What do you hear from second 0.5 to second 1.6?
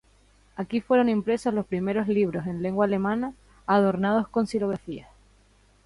Aquí fueron impresos